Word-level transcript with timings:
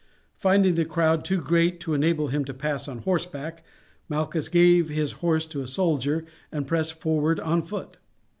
Finding 0.33 0.73
the 0.73 0.83
crowd 0.83 1.23
too 1.23 1.39
great 1.39 1.79
to 1.81 1.93
enable 1.93 2.29
him 2.29 2.43
to 2.45 2.55
pass 2.55 2.87
on 2.87 3.03
horseback, 3.03 3.63
Malchus 4.09 4.49
gave 4.49 4.89
his 4.89 5.11
horse 5.21 5.45
to 5.45 5.61
a 5.61 5.67
soldier 5.67 6.25
and 6.51 6.65
pressed 6.65 6.93
forward 6.93 7.39
on 7.39 7.61
foot. 7.61 7.97